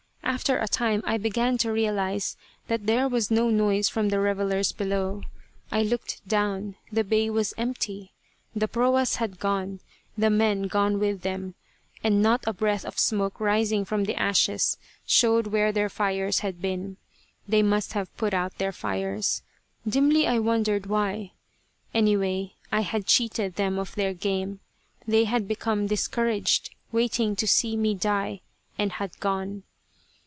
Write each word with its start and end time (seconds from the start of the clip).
After 0.23 0.57
a 0.57 0.67
time 0.67 1.03
I 1.05 1.17
began 1.17 1.57
to 1.59 1.71
realise 1.73 2.35
that 2.67 2.85
there 2.87 3.07
was 3.09 3.29
no 3.29 3.49
noise 3.51 3.89
from 3.89 4.07
the 4.09 4.19
revelers 4.19 4.71
below. 4.71 5.21
I 5.71 5.83
looked 5.83 6.25
down. 6.27 6.75
The 6.91 7.03
bay 7.03 7.29
was 7.29 7.53
empty. 7.57 8.13
The 8.55 8.67
proas 8.69 9.17
had 9.17 9.39
gone, 9.41 9.81
the 10.17 10.29
men 10.31 10.63
gone 10.63 10.99
with 10.99 11.21
them, 11.23 11.53
and 12.03 12.21
not 12.23 12.43
a 12.47 12.53
breath 12.53 12.85
of 12.85 12.97
smoke 12.97 13.39
rising 13.41 13.83
from 13.85 14.05
the 14.05 14.15
ashes 14.15 14.77
showed 15.05 15.47
where 15.47 15.71
their 15.73 15.89
fires 15.89 16.39
had 16.39 16.59
been. 16.61 16.95
They 17.47 17.61
must 17.61 17.91
have 17.93 18.15
put 18.17 18.33
out 18.33 18.57
their 18.57 18.71
fires. 18.71 19.43
Dimly 19.87 20.25
I 20.27 20.39
wondered 20.39 20.85
why. 20.87 21.33
Anyway 21.93 22.55
I 22.71 22.81
had 22.81 23.05
cheated 23.05 23.57
them 23.57 23.77
of 23.77 23.93
their 23.95 24.13
game. 24.13 24.59
They 25.07 25.25
had 25.25 25.45
become 25.47 25.85
discouraged, 25.87 26.73
waiting 26.91 27.35
to 27.35 27.45
see 27.45 27.75
me 27.77 27.93
die, 27.95 28.39
and 28.79 28.93
had 28.93 29.19
gone. 29.19 29.63